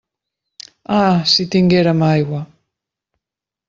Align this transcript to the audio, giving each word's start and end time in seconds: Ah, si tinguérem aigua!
Ah, 0.99 1.19
si 1.31 1.43
tinguérem 1.51 2.01
aigua! 2.13 2.41